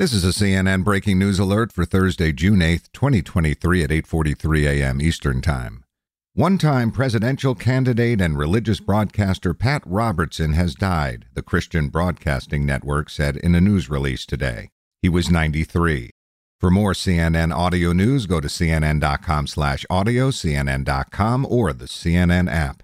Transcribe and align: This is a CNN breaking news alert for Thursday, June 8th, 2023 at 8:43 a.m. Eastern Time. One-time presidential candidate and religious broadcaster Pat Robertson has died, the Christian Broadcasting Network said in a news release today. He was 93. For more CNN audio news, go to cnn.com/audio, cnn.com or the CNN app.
This 0.00 0.12
is 0.12 0.24
a 0.24 0.30
CNN 0.30 0.82
breaking 0.82 1.20
news 1.20 1.38
alert 1.38 1.70
for 1.70 1.84
Thursday, 1.84 2.32
June 2.32 2.58
8th, 2.58 2.90
2023 2.92 3.84
at 3.84 3.90
8:43 3.90 4.66
a.m. 4.66 5.00
Eastern 5.00 5.40
Time. 5.40 5.84
One-time 6.32 6.90
presidential 6.90 7.54
candidate 7.54 8.20
and 8.20 8.36
religious 8.36 8.80
broadcaster 8.80 9.54
Pat 9.54 9.84
Robertson 9.86 10.54
has 10.54 10.74
died, 10.74 11.26
the 11.34 11.44
Christian 11.44 11.90
Broadcasting 11.90 12.66
Network 12.66 13.08
said 13.08 13.36
in 13.36 13.54
a 13.54 13.60
news 13.60 13.88
release 13.88 14.26
today. 14.26 14.70
He 15.00 15.08
was 15.08 15.30
93. 15.30 16.10
For 16.58 16.72
more 16.72 16.92
CNN 16.92 17.54
audio 17.54 17.92
news, 17.92 18.26
go 18.26 18.40
to 18.40 18.48
cnn.com/audio, 18.48 20.30
cnn.com 20.32 21.46
or 21.48 21.72
the 21.72 21.86
CNN 21.86 22.50
app. 22.50 22.82